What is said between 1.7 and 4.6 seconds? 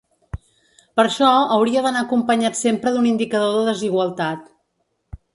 d’anar acompanyat sempre d’un indicador de desigualtat.